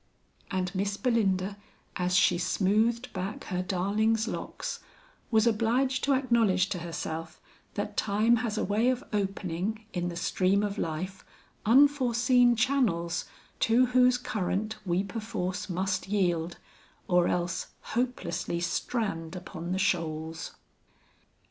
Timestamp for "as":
1.95-2.15